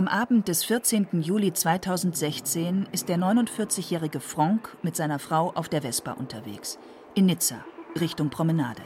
[0.00, 1.20] Am Abend des 14.
[1.20, 6.78] Juli 2016 ist der 49-jährige Franck mit seiner Frau auf der Vespa unterwegs.
[7.14, 7.56] In Nizza,
[8.00, 8.80] Richtung Promenade.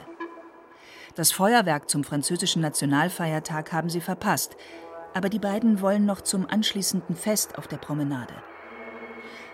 [1.15, 4.57] Das Feuerwerk zum französischen Nationalfeiertag haben sie verpasst,
[5.13, 8.33] aber die beiden wollen noch zum anschließenden Fest auf der Promenade.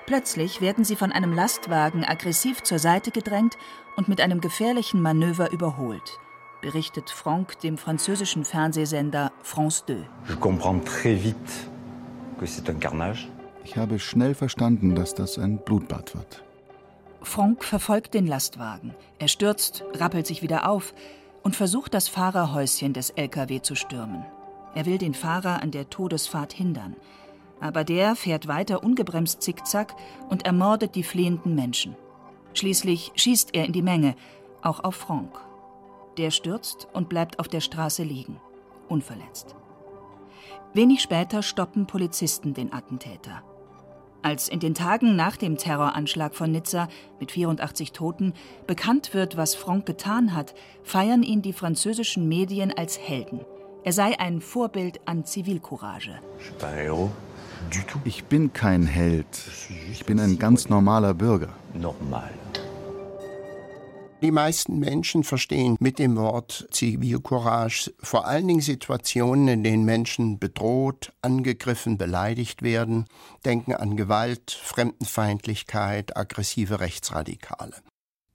[0.07, 3.55] Plötzlich werden sie von einem Lastwagen aggressiv zur Seite gedrängt
[3.97, 6.17] und mit einem gefährlichen Manöver überholt,
[6.61, 10.07] berichtet Franck dem französischen Fernsehsender France 2.
[13.63, 16.43] Ich habe schnell verstanden, dass das ein Blutbad wird.
[17.21, 18.95] Franck verfolgt den Lastwagen.
[19.19, 20.93] Er stürzt, rappelt sich wieder auf
[21.43, 24.25] und versucht, das Fahrerhäuschen des LKW zu stürmen.
[24.73, 26.95] Er will den Fahrer an der Todesfahrt hindern.
[27.59, 29.95] Aber der fährt weiter ungebremst zickzack
[30.29, 31.95] und ermordet die fliehenden Menschen.
[32.53, 34.15] Schließlich schießt er in die Menge,
[34.63, 35.39] auch auf Franck.
[36.21, 38.39] Der stürzt und bleibt auf der Straße liegen,
[38.87, 39.55] unverletzt.
[40.71, 43.41] Wenig später stoppen Polizisten den Attentäter.
[44.21, 48.35] Als in den Tagen nach dem Terroranschlag von Nizza mit 84 Toten
[48.67, 53.39] bekannt wird, was Franck getan hat, feiern ihn die französischen Medien als Helden.
[53.83, 56.19] Er sei ein Vorbild an Zivilcourage.
[58.03, 59.25] Ich bin kein Held.
[59.91, 61.49] Ich bin ein ganz normaler Bürger.
[61.73, 62.29] Normal.
[64.21, 70.37] Die meisten Menschen verstehen mit dem Wort Zivilcourage vor allen Dingen Situationen, in denen Menschen
[70.37, 73.05] bedroht, angegriffen, beleidigt werden,
[73.45, 77.73] denken an Gewalt, Fremdenfeindlichkeit, aggressive Rechtsradikale.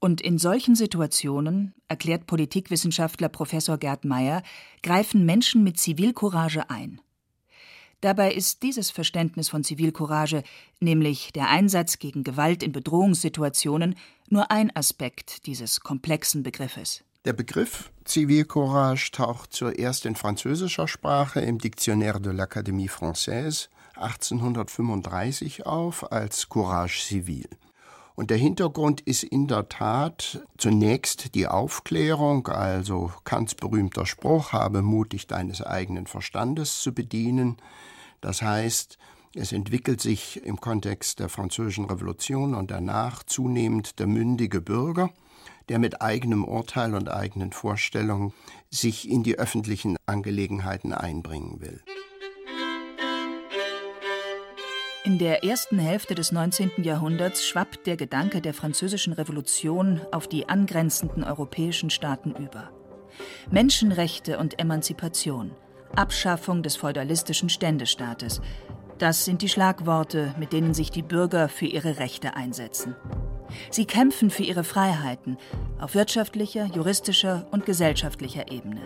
[0.00, 4.42] Und in solchen Situationen, erklärt Politikwissenschaftler Professor Gerd Meyer,
[4.82, 7.00] greifen Menschen mit Zivilcourage ein.
[8.00, 10.42] Dabei ist dieses Verständnis von Zivilcourage,
[10.80, 13.94] nämlich der Einsatz gegen Gewalt in Bedrohungssituationen,
[14.30, 17.04] nur ein Aspekt dieses komplexen Begriffes.
[17.24, 26.12] Der Begriff Zivilcourage taucht zuerst in französischer Sprache im Dictionnaire de l'Académie Française 1835 auf
[26.12, 27.48] als Courage civil.
[28.14, 34.80] Und der Hintergrund ist in der Tat zunächst die Aufklärung, also Kants berühmter Spruch, habe
[34.80, 37.58] mutig deines eigenen Verstandes zu bedienen.
[38.22, 38.98] Das heißt,
[39.38, 45.10] es entwickelt sich im Kontext der Französischen Revolution und danach zunehmend der mündige Bürger,
[45.68, 48.32] der mit eigenem Urteil und eigenen Vorstellungen
[48.70, 51.82] sich in die öffentlichen Angelegenheiten einbringen will.
[55.04, 56.82] In der ersten Hälfte des 19.
[56.82, 62.70] Jahrhunderts schwappt der Gedanke der Französischen Revolution auf die angrenzenden europäischen Staaten über.
[63.50, 65.52] Menschenrechte und Emanzipation,
[65.94, 68.40] Abschaffung des feudalistischen Ständestaates,
[68.98, 72.94] das sind die Schlagworte, mit denen sich die Bürger für ihre Rechte einsetzen.
[73.70, 75.38] Sie kämpfen für ihre Freiheiten
[75.78, 78.82] auf wirtschaftlicher, juristischer und gesellschaftlicher Ebene.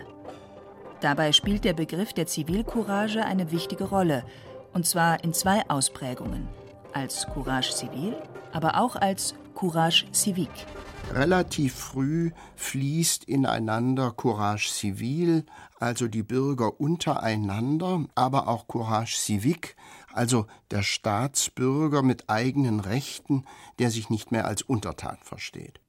[0.99, 4.23] Dabei spielt der Begriff der Zivilcourage eine wichtige Rolle–
[4.73, 6.47] und zwar in zwei Ausprägungen.
[6.93, 8.15] Als Courage Civil,
[8.51, 10.65] aber auch als Courage Civique.
[11.13, 15.45] Relativ früh fließt ineinander Courage Civil,
[15.79, 19.75] also die Bürger untereinander, aber auch Courage Civique,
[20.13, 23.45] also der Staatsbürger mit eigenen Rechten,
[23.79, 25.79] der sich nicht mehr als Untertan versteht.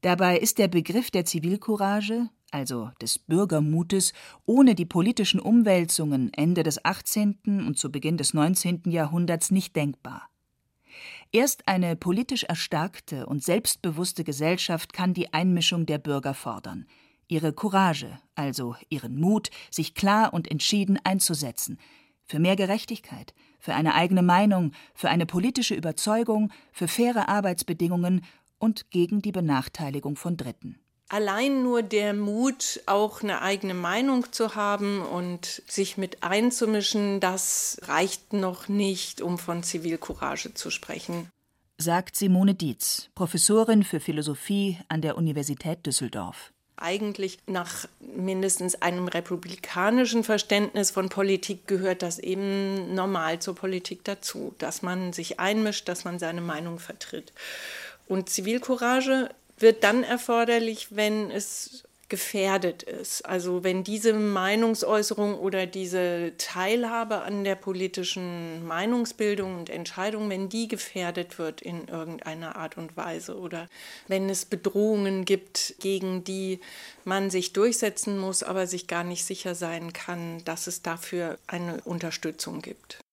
[0.00, 4.12] Dabei ist der Begriff der Zivilcourage, also des Bürgermutes,
[4.46, 7.64] ohne die politischen Umwälzungen Ende des 18.
[7.66, 8.82] und zu Beginn des 19.
[8.86, 10.28] Jahrhunderts nicht denkbar.
[11.32, 16.86] Erst eine politisch erstarkte und selbstbewusste Gesellschaft kann die Einmischung der Bürger fordern,
[17.26, 21.78] ihre Courage, also ihren Mut, sich klar und entschieden einzusetzen,
[22.26, 28.24] für mehr Gerechtigkeit, für eine eigene Meinung, für eine politische Überzeugung, für faire Arbeitsbedingungen
[28.58, 30.78] und gegen die Benachteiligung von Dritten.
[31.10, 37.78] Allein nur der Mut, auch eine eigene Meinung zu haben und sich mit einzumischen, das
[37.82, 41.28] reicht noch nicht, um von Zivilcourage zu sprechen.
[41.76, 46.53] Sagt Simone Dietz, Professorin für Philosophie an der Universität Düsseldorf.
[46.84, 54.54] Eigentlich nach mindestens einem republikanischen Verständnis von Politik gehört das eben normal zur Politik dazu,
[54.58, 57.32] dass man sich einmischt, dass man seine Meinung vertritt.
[58.06, 61.84] Und Zivilcourage wird dann erforderlich, wenn es
[62.14, 63.26] gefährdet ist.
[63.26, 70.68] Also wenn diese Meinungsäußerung oder diese Teilhabe an der politischen Meinungsbildung und Entscheidung, wenn die
[70.68, 73.68] gefährdet wird in irgendeiner Art und Weise oder
[74.06, 76.60] wenn es Bedrohungen gibt, gegen die
[77.02, 81.80] man sich durchsetzen muss, aber sich gar nicht sicher sein kann, dass es dafür eine
[81.80, 83.03] Unterstützung gibt.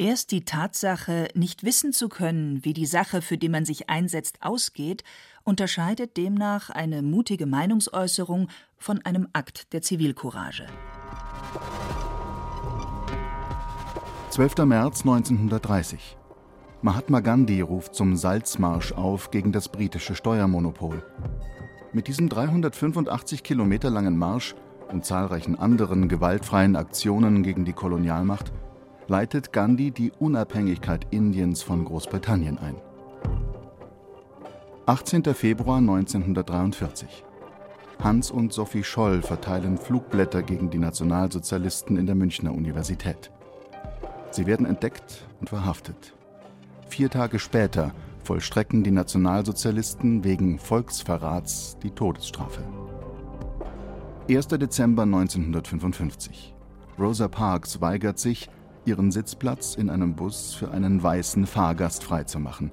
[0.00, 4.38] Erst die Tatsache, nicht wissen zu können, wie die Sache, für die man sich einsetzt,
[4.40, 5.04] ausgeht,
[5.44, 8.48] unterscheidet demnach eine mutige Meinungsäußerung
[8.78, 10.64] von einem Akt der Zivilcourage.
[14.30, 14.64] 12.
[14.64, 16.16] März 1930.
[16.80, 21.04] Mahatma Gandhi ruft zum Salzmarsch auf gegen das britische Steuermonopol.
[21.92, 24.54] Mit diesem 385 Kilometer langen Marsch
[24.90, 28.50] und zahlreichen anderen gewaltfreien Aktionen gegen die Kolonialmacht
[29.10, 32.76] leitet Gandhi die Unabhängigkeit Indiens von Großbritannien ein.
[34.86, 35.24] 18.
[35.34, 37.24] Februar 1943.
[37.98, 43.32] Hans und Sophie Scholl verteilen Flugblätter gegen die Nationalsozialisten in der Münchner Universität.
[44.30, 46.14] Sie werden entdeckt und verhaftet.
[46.88, 47.92] Vier Tage später
[48.22, 52.62] vollstrecken die Nationalsozialisten wegen Volksverrats die Todesstrafe.
[54.28, 54.46] 1.
[54.46, 56.54] Dezember 1955.
[56.96, 58.48] Rosa Parks weigert sich,
[58.84, 62.70] ihren Sitzplatz in einem Bus für einen weißen Fahrgast freizumachen.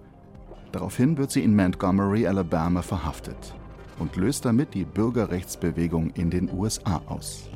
[0.71, 3.55] Daraufhin wird sie in Montgomery, Alabama verhaftet
[3.99, 7.49] und löst damit die Bürgerrechtsbewegung in den USA aus.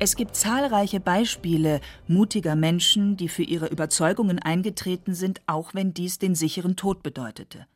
[0.00, 6.18] Es gibt zahlreiche Beispiele mutiger Menschen, die für ihre Überzeugungen eingetreten sind, auch wenn dies
[6.18, 7.66] den sicheren Tod bedeutete.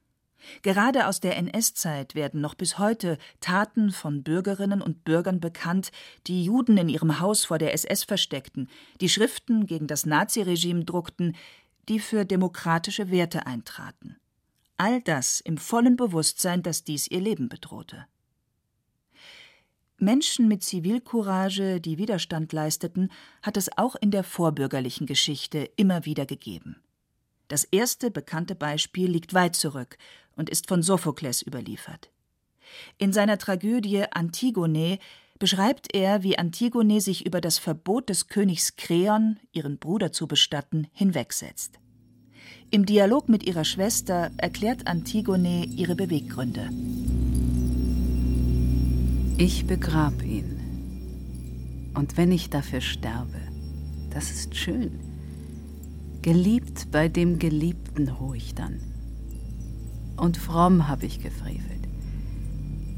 [0.63, 5.91] Gerade aus der NS-Zeit werden noch bis heute Taten von Bürgerinnen und Bürgern bekannt,
[6.27, 8.69] die Juden in ihrem Haus vor der SS versteckten,
[9.01, 11.37] die Schriften gegen das Naziregime druckten,
[11.89, 14.17] die für demokratische Werte eintraten.
[14.77, 18.07] All das im vollen Bewusstsein, dass dies ihr Leben bedrohte.
[20.01, 23.11] Menschen mit Zivilcourage, die Widerstand leisteten,
[23.43, 26.77] hat es auch in der vorbürgerlichen Geschichte immer wieder gegeben.
[27.49, 29.99] Das erste bekannte Beispiel liegt weit zurück
[30.39, 32.11] und ist von Sophokles überliefert.
[32.97, 34.99] In seiner Tragödie Antigone
[35.39, 40.87] beschreibt er, wie Antigone sich über das Verbot des Königs Kreon, ihren Bruder zu bestatten,
[40.93, 41.79] hinwegsetzt.
[42.71, 46.71] Im Dialog mit ihrer Schwester erklärt Antigone ihre Beweggründe.
[49.39, 51.93] Ich begrab ihn.
[51.95, 53.41] Und wenn ich dafür sterbe,
[54.11, 55.01] das ist schön.
[56.23, 58.98] Geliebt bei dem Geliebten ruhig dann.
[60.19, 61.63] Und fromm habe ich gefrevelt.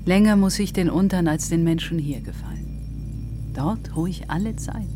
[0.06, 3.52] Länger muss ich den Untern als den Menschen hier gefallen.
[3.54, 4.88] Dort ruhig alle Zeit.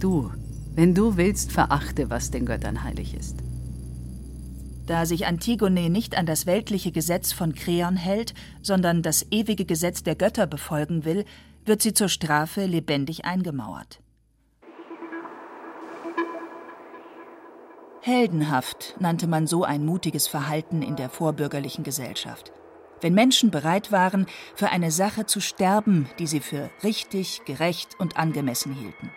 [0.00, 0.30] Du,
[0.74, 3.36] wenn du willst, verachte, was den Göttern heilig ist.
[4.86, 10.02] Da sich Antigone nicht an das weltliche Gesetz von Kreon hält, sondern das ewige Gesetz
[10.02, 11.24] der Götter befolgen will,
[11.64, 14.00] wird sie zur Strafe lebendig eingemauert.
[18.06, 22.52] Heldenhaft nannte man so ein mutiges Verhalten in der vorbürgerlichen Gesellschaft.
[23.00, 28.18] Wenn Menschen bereit waren, für eine Sache zu sterben, die sie für richtig, gerecht und
[28.18, 29.10] angemessen hielten.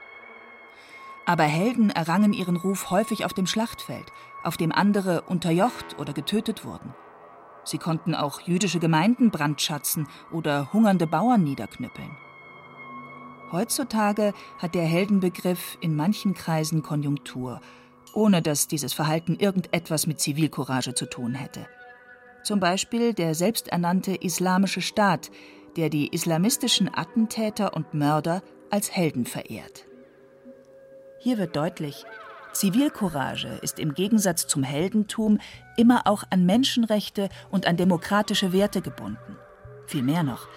[1.25, 4.05] Aber Helden errangen ihren Ruf häufig auf dem Schlachtfeld,
[4.41, 6.93] auf dem andere unterjocht oder getötet wurden.
[7.65, 12.15] Sie konnten auch jüdische Gemeinden brandschatzen oder hungernde Bauern niederknüppeln.
[13.51, 17.59] Heutzutage hat der Heldenbegriff in manchen Kreisen Konjunktur
[18.17, 21.67] ohne dass dieses Verhalten irgendetwas mit Zivilcourage zu tun hätte.
[22.43, 25.29] Zum Beispiel der selbsternannte Islamische Staat,
[25.75, 28.41] der die islamistischen Attentäter und Mörder
[28.71, 29.85] als Helden verehrt.
[31.19, 32.05] Hier wird deutlich,
[32.53, 35.37] Zivilcourage ist im Gegensatz zum Heldentum
[35.77, 39.37] immer auch an Menschenrechte und an demokratische Werte gebunden.
[39.85, 40.47] Vielmehr noch,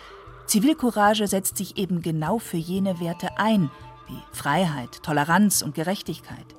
[0.46, 3.70] Zivilcourage setzt sich eben genau für jene Werte ein,
[4.08, 6.56] wie Freiheit, Toleranz und Gerechtigkeit.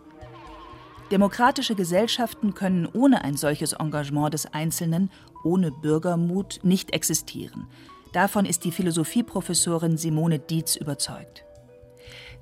[1.11, 5.11] Demokratische Gesellschaften können ohne ein solches Engagement des Einzelnen,
[5.43, 7.67] ohne Bürgermut nicht existieren.
[8.13, 11.43] Davon ist die Philosophieprofessorin Simone Dietz überzeugt.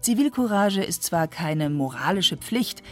[0.01, 2.83] Zivilcourage ist zwar keine moralische Pflicht,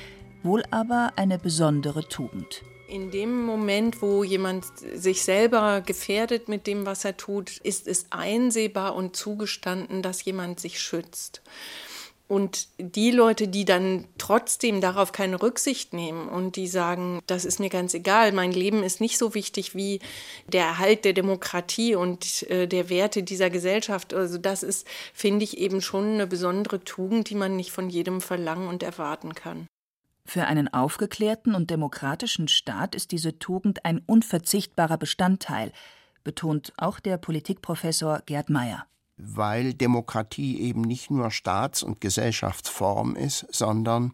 [0.42, 2.64] wohl aber eine besondere Tugend.
[2.88, 4.66] In dem Moment, wo jemand
[4.96, 10.60] sich selber gefährdet mit dem, was er tut, ist es einsehbar und zugestanden, dass jemand
[10.60, 11.42] sich schützt.
[12.28, 17.62] Und die Leute, die dann trotzdem darauf keine Rücksicht nehmen und die sagen, das ist
[17.62, 20.02] mir ganz egal, mein Leben ist nicht so wichtig wie
[20.52, 24.14] der Erhalt der Demokratie und äh, der Werte dieser Gesellschaft.
[24.14, 28.20] Also das ist, finde ich, eben schon eine besondere Tugend, die man nicht von jedem
[28.20, 29.66] verlangen und erwarten kann.
[30.26, 35.72] Für einen aufgeklärten und demokratischen Staat ist diese Tugend ein unverzichtbarer Bestandteil,
[36.26, 38.86] betont auch der Politikprofessor Gerd Meyer
[39.18, 44.14] weil Demokratie eben nicht nur Staats- und Gesellschaftsform ist, sondern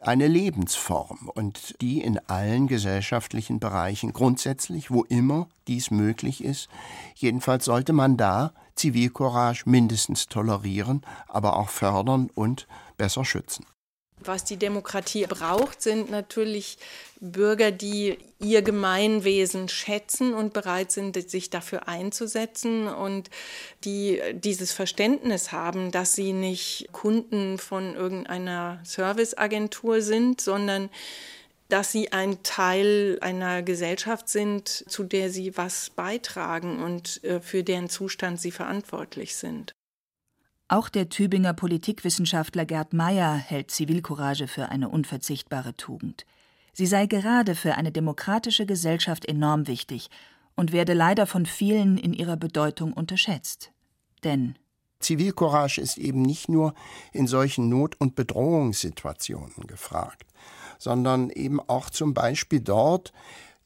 [0.00, 6.68] eine Lebensform und die in allen gesellschaftlichen Bereichen grundsätzlich, wo immer dies möglich ist,
[7.14, 12.66] jedenfalls sollte man da Zivilcourage mindestens tolerieren, aber auch fördern und
[12.96, 13.64] besser schützen.
[14.24, 16.78] Was die Demokratie braucht, sind natürlich
[17.20, 23.30] Bürger, die ihr Gemeinwesen schätzen und bereit sind, sich dafür einzusetzen und
[23.84, 30.90] die dieses Verständnis haben, dass sie nicht Kunden von irgendeiner Serviceagentur sind, sondern
[31.68, 37.62] dass sie ein Teil einer Gesellschaft sind, zu der sie was beitragen und äh, für
[37.62, 39.72] deren Zustand sie verantwortlich sind.
[40.72, 46.24] Auch der Tübinger Politikwissenschaftler Gerd Meyer hält Zivilcourage für eine unverzichtbare Tugend.
[46.72, 50.08] Sie sei gerade für eine demokratische Gesellschaft enorm wichtig
[50.56, 53.70] und werde leider von vielen in ihrer Bedeutung unterschätzt.
[54.24, 54.54] Denn
[54.98, 56.72] Zivilcourage ist eben nicht nur
[57.12, 60.24] in solchen Not- und Bedrohungssituationen gefragt
[60.82, 63.12] sondern eben auch zum Beispiel dort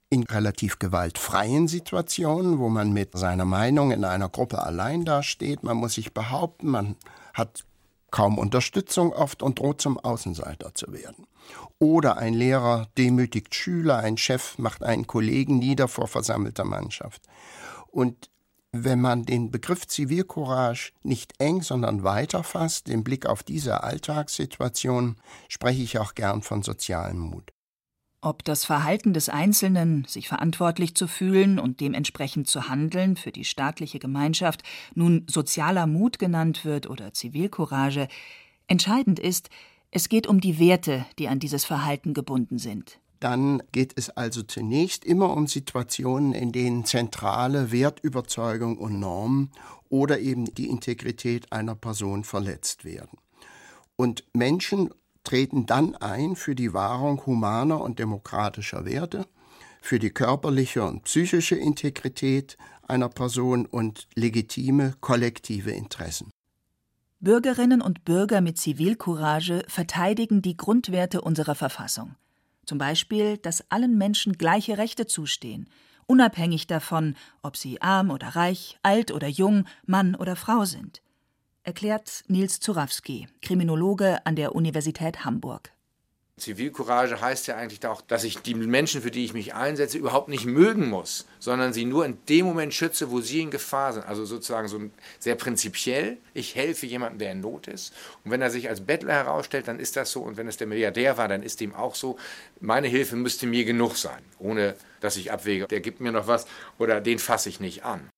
[0.09, 5.77] in relativ gewaltfreien Situationen, wo man mit seiner Meinung in einer Gruppe allein dasteht, man
[5.77, 6.97] muss sich behaupten, man
[7.35, 7.65] hat
[8.11, 11.27] kaum Unterstützung oft und droht zum Außenseiter zu werden.
[11.79, 17.23] Oder ein Lehrer demütigt Schüler, ein Chef macht einen Kollegen nieder vor versammelter Mannschaft.
[17.89, 18.31] Und
[18.73, 25.17] wenn man den Begriff Zivilcourage nicht eng, sondern weiter fasst, den Blick auf diese Alltagssituation,
[25.49, 27.53] spreche ich auch gern von sozialem Mut.
[28.27, 33.45] Ob das Verhalten des Einzelnen, sich verantwortlich zu fühlen und dementsprechend zu handeln für die
[33.45, 34.65] staatliche Gemeinschaft,
[34.97, 38.09] nun sozialer Mut genannt wird oder Zivilcourage,
[38.67, 39.49] entscheidend ist,
[39.93, 44.43] es geht um die Werte, die an dieses Verhalten gebunden sind dann geht es also
[44.43, 49.51] zunächst immer um Situationen, in denen zentrale Wertüberzeugung und Normen
[49.89, 53.19] oder eben die Integrität einer Person verletzt werden.
[53.97, 54.91] Und Menschen
[55.27, 59.27] treten dann ein für die Wahrung humaner und demokratischer Werte,
[59.83, 62.57] für die körperliche und psychische Integrität
[62.89, 66.31] einer Person und legitime kollektive Interessen.
[67.19, 72.15] Bürgerinnen und Bürger mit Zivilcourage verteidigen die Grundwerte unserer Verfassung.
[72.65, 75.69] Zum Beispiel, dass allen Menschen gleiche Rechte zustehen,
[76.07, 81.01] unabhängig davon, ob sie arm oder reich, alt oder jung, Mann oder Frau sind.
[81.67, 85.73] Erklärt Nils Zurawski, Kriminologe an der Universität Hamburg.
[86.37, 90.29] Zivilcourage heißt ja eigentlich auch, dass ich die Menschen, für die ich mich einsetze, überhaupt
[90.29, 94.07] nicht mögen muss, sondern sie nur in dem Moment schütze, wo sie in Gefahr sind.
[94.07, 94.81] Also sozusagen so
[95.19, 96.19] sehr prinzipiell.
[96.35, 97.93] Ich helfe jemandem, der in Not ist.
[98.25, 100.21] Und wenn er sich als Bettler herausstellt, dann ist das so.
[100.21, 102.17] Und wenn es der Milliardär war, dann ist dem auch so.
[102.61, 106.47] Meine Hilfe müsste mir genug sein, ohne dass ich abwäge, der gibt mir noch was
[106.79, 108.09] oder den fasse ich nicht an.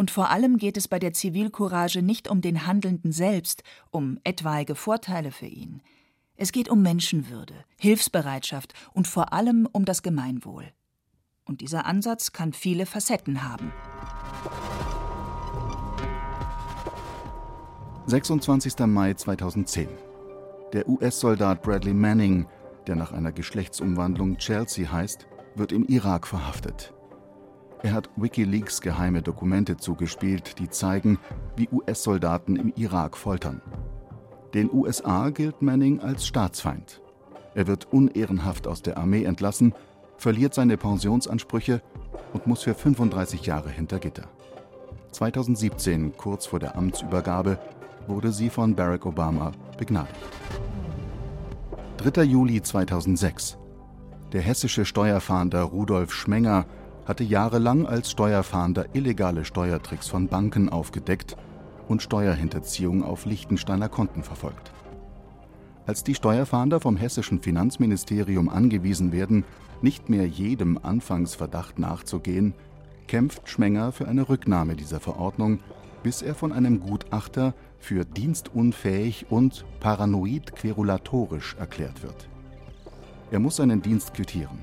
[0.00, 4.76] Und vor allem geht es bei der Zivilcourage nicht um den Handelnden selbst, um etwaige
[4.76, 5.82] Vorteile für ihn.
[6.36, 10.66] Es geht um Menschenwürde, Hilfsbereitschaft und vor allem um das Gemeinwohl.
[11.44, 13.72] Und dieser Ansatz kann viele Facetten haben.
[18.06, 18.78] 26.
[18.86, 19.88] Mai 2010.
[20.72, 22.46] Der US-Soldat Bradley Manning,
[22.86, 25.26] der nach einer Geschlechtsumwandlung Chelsea heißt,
[25.56, 26.94] wird im Irak verhaftet.
[27.82, 31.18] Er hat Wikileaks geheime Dokumente zugespielt, die zeigen,
[31.56, 33.62] wie US-Soldaten im Irak foltern.
[34.54, 37.00] Den USA gilt Manning als Staatsfeind.
[37.54, 39.74] Er wird unehrenhaft aus der Armee entlassen,
[40.16, 41.80] verliert seine Pensionsansprüche
[42.32, 44.28] und muss für 35 Jahre hinter Gitter.
[45.12, 47.58] 2017, kurz vor der Amtsübergabe,
[48.08, 50.14] wurde sie von Barack Obama begnadigt.
[51.98, 52.22] 3.
[52.24, 53.58] Juli 2006.
[54.32, 56.66] Der hessische Steuerfahnder Rudolf Schmenger
[57.08, 61.36] hatte jahrelang als Steuerfahnder illegale Steuertricks von Banken aufgedeckt
[61.88, 64.70] und Steuerhinterziehung auf Liechtensteiner Konten verfolgt.
[65.86, 69.44] Als die Steuerfahnder vom hessischen Finanzministerium angewiesen werden,
[69.80, 72.52] nicht mehr jedem Anfangsverdacht nachzugehen,
[73.06, 75.60] kämpft Schmenger für eine Rücknahme dieser Verordnung,
[76.02, 82.28] bis er von einem Gutachter für dienstunfähig und paranoid querulatorisch erklärt wird.
[83.30, 84.58] Er muss seinen Dienst quittieren.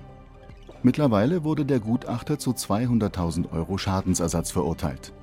[0.85, 5.13] Mittlerweile wurde der Gutachter zu 200.000 Euro Schadensersatz verurteilt.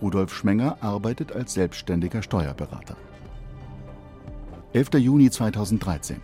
[0.00, 2.96] Rudolf Schmenger arbeitet als selbstständiger Steuerberater.
[4.72, 4.94] 11.
[4.94, 6.22] Juni 2013.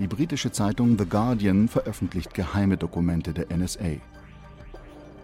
[0.00, 4.00] Die britische Zeitung The Guardian veröffentlicht geheime Dokumente der NSA.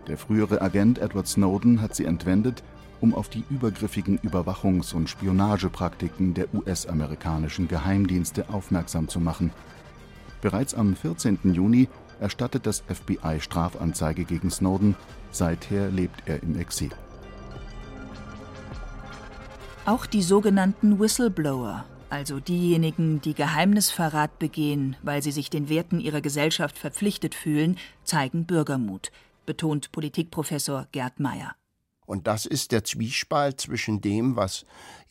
[0.06, 2.62] Der frühere Agent Edward Snowden hat sie entwendet,
[3.00, 9.50] um auf die übergriffigen Überwachungs- und Spionagepraktiken der US-amerikanischen Geheimdienste aufmerksam zu machen.
[10.40, 11.52] Bereits am 14.
[11.52, 11.88] Juni
[12.20, 14.96] erstattet das FBI Strafanzeige gegen Snowden,
[15.30, 16.90] seither lebt er im Exil.
[19.84, 26.20] Auch die sogenannten Whistleblower, also diejenigen, die Geheimnisverrat begehen, weil sie sich den Werten ihrer
[26.20, 29.12] Gesellschaft verpflichtet fühlen, zeigen Bürgermut,
[29.44, 31.54] betont Politikprofessor Gerd Meyer.
[32.06, 34.64] Und das ist der Zwiespalt zwischen dem, was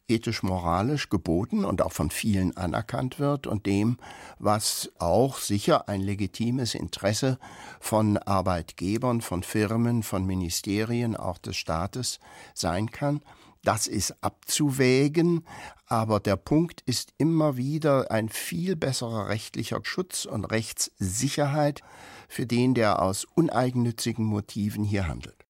[0.07, 3.97] ethisch-moralisch geboten und auch von vielen anerkannt wird und dem,
[4.39, 7.39] was auch sicher ein legitimes Interesse
[7.79, 12.19] von Arbeitgebern, von Firmen, von Ministerien, auch des Staates
[12.53, 13.21] sein kann.
[13.63, 15.43] Das ist abzuwägen,
[15.87, 21.81] aber der Punkt ist immer wieder ein viel besserer rechtlicher Schutz und Rechtssicherheit
[22.27, 25.44] für den, der aus uneigennützigen Motiven hier handelt.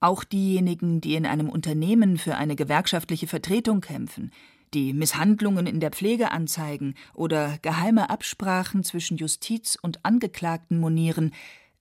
[0.00, 4.30] Auch diejenigen, die in einem Unternehmen für eine gewerkschaftliche Vertretung kämpfen,
[4.74, 11.32] die Misshandlungen in der Pflege anzeigen oder geheime Absprachen zwischen Justiz und Angeklagten monieren,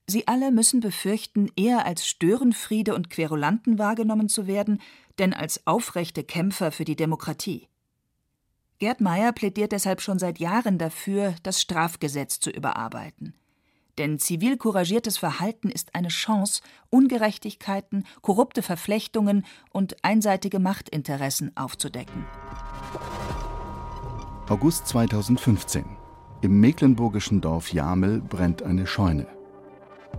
[0.08, 4.82] sie alle müssen befürchten, eher als Störenfriede und Querulanten wahrgenommen zu werden,
[5.20, 7.68] denn als aufrechte Kämpfer für die Demokratie.
[8.80, 13.34] Gerd Meyer plädiert deshalb schon seit Jahren dafür, das Strafgesetz zu überarbeiten.
[13.98, 22.26] Denn zivil couragiertes Verhalten ist eine Chance, Ungerechtigkeiten, korrupte Verflechtungen und einseitige Machtinteressen aufzudecken.
[24.50, 25.86] August 2015.
[26.42, 29.28] Im mecklenburgischen Dorf Jamel brennt eine Scheune.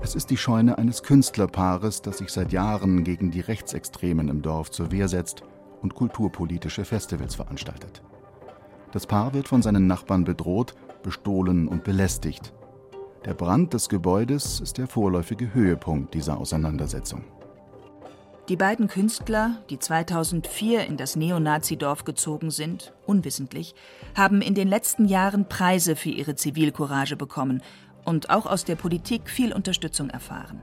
[0.00, 4.70] Es ist die Scheune eines Künstlerpaares, das sich seit Jahren gegen die Rechtsextremen im Dorf
[4.70, 5.42] zur Wehr setzt
[5.80, 8.02] und kulturpolitische Festivals veranstaltet.
[8.92, 12.52] Das Paar wird von seinen Nachbarn bedroht, bestohlen und belästigt.
[13.24, 17.24] Der Brand des Gebäudes ist der vorläufige Höhepunkt dieser Auseinandersetzung.
[18.48, 23.74] Die beiden Künstler, die 2004 in das Neonazi-Dorf gezogen sind, unwissentlich,
[24.16, 27.60] haben in den letzten Jahren Preise für ihre Zivilcourage bekommen
[28.06, 30.62] und auch aus der Politik viel Unterstützung erfahren.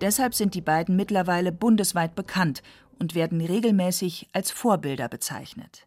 [0.00, 2.62] Deshalb sind die beiden mittlerweile bundesweit bekannt
[2.98, 5.86] und werden regelmäßig als Vorbilder bezeichnet.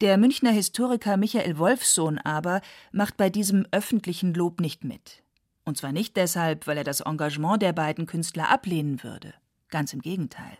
[0.00, 5.22] Der Münchner Historiker Michael Wolfsohn aber macht bei diesem öffentlichen Lob nicht mit.
[5.64, 9.34] Und zwar nicht deshalb, weil er das Engagement der beiden Künstler ablehnen würde.
[9.68, 10.56] Ganz im Gegenteil.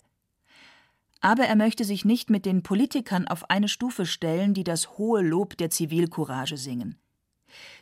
[1.23, 5.23] Aber er möchte sich nicht mit den Politikern auf eine Stufe stellen, die das hohe
[5.23, 6.99] Lob der Zivilcourage singen.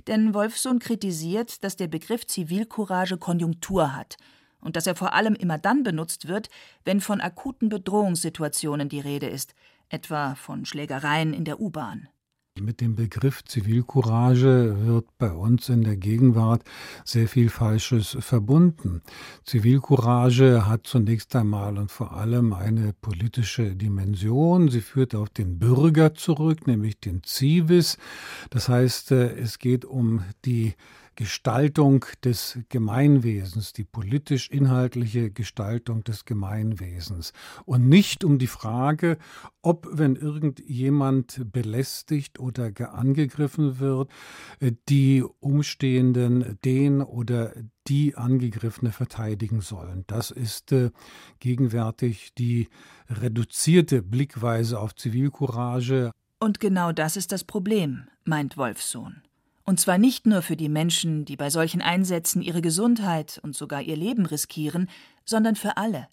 [0.06, 4.16] Denn Wolfsohn kritisiert, dass der Begriff Zivilcourage Konjunktur hat
[4.60, 6.50] und dass er vor allem immer dann benutzt wird,
[6.84, 9.54] wenn von akuten Bedrohungssituationen die Rede ist,
[9.88, 12.09] etwa von Schlägereien in der U-Bahn.
[12.61, 16.62] Mit dem Begriff Zivilcourage wird bei uns in der Gegenwart
[17.05, 19.03] sehr viel Falsches verbunden.
[19.44, 24.68] Zivilcourage hat zunächst einmal und vor allem eine politische Dimension.
[24.70, 27.96] Sie führt auf den Bürger zurück, nämlich den Civis.
[28.51, 30.74] Das heißt, äh, es geht um die
[31.18, 37.33] Gestaltung des Gemeinwesens, die politisch-inhaltliche Gestaltung des Gemeinwesens
[37.64, 39.18] und nicht um die Frage,
[39.61, 44.12] ob, wenn irgendjemand belästigt oder angegriffen wird,
[44.88, 47.52] die Umstehenden den oder
[47.88, 50.04] die Angegriffene verteidigen sollen.
[50.07, 50.92] Das ist äh,
[51.40, 52.68] gegenwärtig die
[53.11, 56.12] reduzierte Blickweise auf Zivilcourage.
[56.38, 59.22] Und genau das ist das Problem, meint Wolfsohn.
[59.68, 63.83] Und zwar nicht nur für die Menschen, die bei solchen Einsätzen ihre Gesundheit und sogar
[63.83, 64.88] ihr Leben riskieren,
[65.26, 66.09] sondern für alle.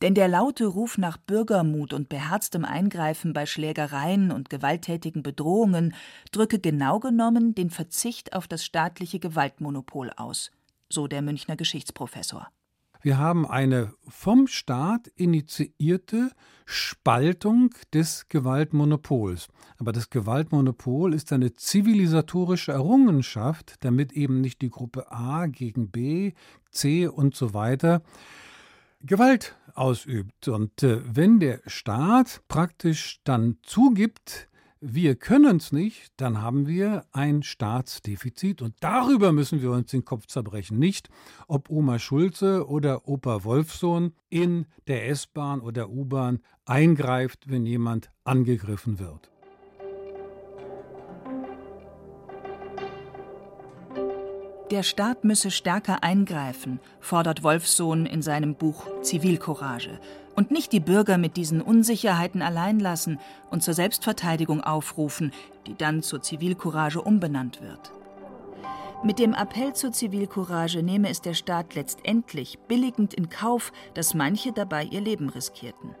[0.00, 5.94] Denn der laute Ruf nach Bürgermut und beherztem Eingreifen bei Schlägereien und gewalttätigen Bedrohungen
[6.32, 10.50] drücke genau genommen den Verzicht auf das staatliche Gewaltmonopol aus,
[10.88, 12.48] so der Münchner Geschichtsprofessor.
[13.02, 16.30] Wir haben eine vom Staat initiierte
[16.64, 19.48] Spaltung des Gewaltmonopols.
[19.78, 26.32] Aber das Gewaltmonopol ist eine zivilisatorische Errungenschaft, damit eben nicht die Gruppe A gegen B,
[26.70, 28.02] C und so weiter
[29.00, 30.46] Gewalt ausübt.
[30.46, 34.48] Und äh, wenn der Staat praktisch dann zugibt,
[34.84, 40.04] wir können es nicht, dann haben wir ein Staatsdefizit und darüber müssen wir uns den
[40.04, 40.80] Kopf zerbrechen.
[40.80, 41.08] Nicht,
[41.46, 48.98] ob Oma Schulze oder Opa Wolfsohn in der S-Bahn oder U-Bahn eingreift, wenn jemand angegriffen
[48.98, 49.30] wird.
[54.72, 60.00] Der Staat müsse stärker eingreifen, fordert Wolfsohn in seinem Buch Zivilcourage,
[60.34, 63.18] und nicht die Bürger mit diesen Unsicherheiten allein lassen
[63.50, 65.32] und zur Selbstverteidigung aufrufen,
[65.66, 67.92] die dann zur Zivilcourage umbenannt wird.
[69.04, 74.52] Mit dem Appell zur Zivilcourage nehme es der Staat letztendlich billigend in Kauf, dass manche
[74.52, 75.96] dabei ihr Leben riskierten.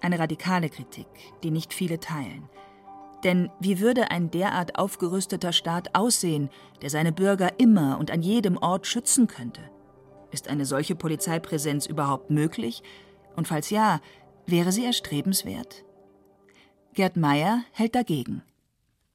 [0.00, 1.06] Eine radikale Kritik,
[1.44, 2.48] die nicht viele teilen.
[3.22, 6.50] Denn wie würde ein derart aufgerüsteter Staat aussehen,
[6.82, 9.60] der seine Bürger immer und an jedem Ort schützen könnte?
[10.32, 12.82] Ist eine solche Polizeipräsenz überhaupt möglich?
[13.36, 14.00] Und falls ja,
[14.46, 15.84] wäre sie erstrebenswert?
[16.94, 18.42] Gerd Meyer hält dagegen.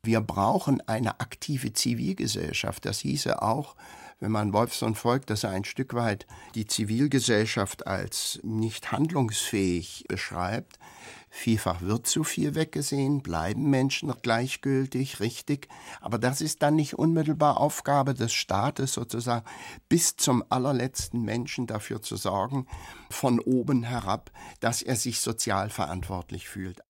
[0.03, 2.85] Wir brauchen eine aktive Zivilgesellschaft.
[2.85, 3.75] Das hieße auch,
[4.19, 6.25] wenn man Wolfson folgt, dass er ein Stück weit
[6.55, 10.79] die Zivilgesellschaft als nicht handlungsfähig beschreibt.
[11.29, 15.67] Vielfach wird zu viel weggesehen, bleiben Menschen gleichgültig, richtig,
[16.01, 19.45] aber das ist dann nicht unmittelbar Aufgabe des Staates, sozusagen
[19.89, 22.65] bis zum allerletzten Menschen dafür zu sorgen,
[23.09, 26.81] von oben herab, dass er sich sozial verantwortlich fühlt.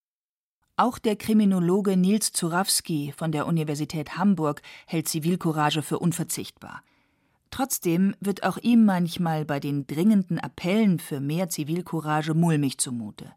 [0.80, 6.84] Auch der Kriminologe Nils Zurawski von der Universität Hamburg hält Zivilcourage für unverzichtbar.
[7.52, 13.32] Trotzdem wird auch ihm manchmal bei den dringenden Appellen für mehr Zivilcourage mulmig zumute.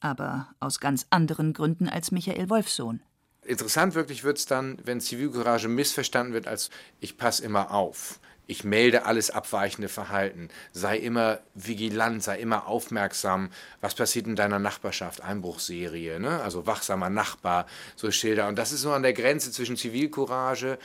[0.00, 3.02] Aber aus ganz anderen Gründen als Michael Wolfsohn.
[3.42, 8.64] Interessant wirklich wird es dann, wenn Zivilcourage missverstanden wird als ich passe immer auf ich
[8.64, 15.20] melde alles abweichende Verhalten, sei immer vigilant, sei immer aufmerksam, was passiert in deiner Nachbarschaft,
[15.20, 16.40] Einbruchserie, ne?
[16.42, 17.66] also wachsamer Nachbar,
[17.96, 18.48] so Schilder.
[18.48, 20.78] Und das ist so an der Grenze zwischen Zivilcourage,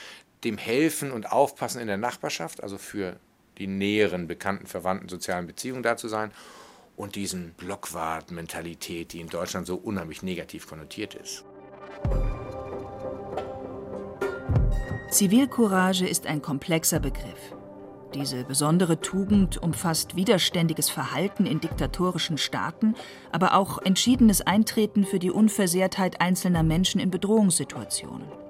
[0.44, 3.20] dem Helfen und Aufpassen in der Nachbarschaft, also für
[3.58, 6.32] die näheren, bekannten, verwandten sozialen Beziehungen da zu sein,
[6.98, 11.44] und diesen Blockwart-Mentalität, die in Deutschland so unheimlich negativ konnotiert ist.
[15.10, 17.56] Zivilcourage ist ein komplexer Begriff.
[18.14, 22.96] Diese besondere Tugend umfasst widerständiges Verhalten in diktatorischen Staaten,
[23.32, 28.41] aber auch entschiedenes Eintreten für die Unversehrtheit einzelner Menschen in Bedrohungssituationen.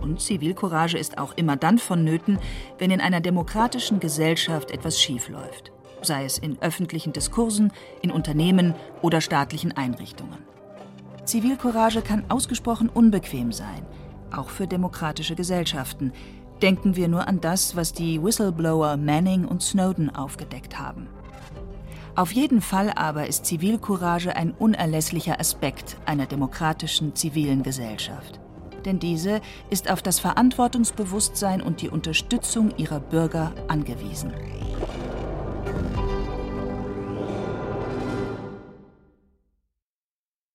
[0.00, 2.38] Und Zivilcourage ist auch immer dann vonnöten,
[2.78, 9.20] wenn in einer demokratischen Gesellschaft etwas schiefläuft, sei es in öffentlichen Diskursen, in Unternehmen oder
[9.20, 10.38] staatlichen Einrichtungen.
[11.24, 13.84] Zivilcourage kann ausgesprochen unbequem sein,
[14.30, 16.12] auch für demokratische Gesellschaften.
[16.62, 21.08] Denken wir nur an das, was die Whistleblower Manning und Snowden aufgedeckt haben.
[22.14, 28.40] Auf jeden Fall aber ist Zivilcourage ein unerlässlicher Aspekt einer demokratischen zivilen Gesellschaft.
[28.86, 34.32] Denn diese ist auf das Verantwortungsbewusstsein und die Unterstützung ihrer Bürger angewiesen.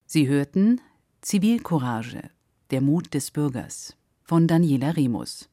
[0.06, 0.82] Sie hörten
[1.22, 2.30] Zivilcourage
[2.72, 5.50] der Mut des Bürgers von Daniela Remus.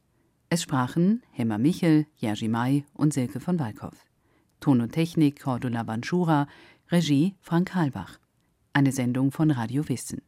[0.48, 3.94] Es sprachen Hemmer Michel, Jerzy May und Silke von Walkow.
[4.60, 6.46] Ton und Technik Cordula Banschura,
[6.90, 8.18] Regie Frank Halbach.
[8.72, 10.22] Eine Sendung von Radio Wissen.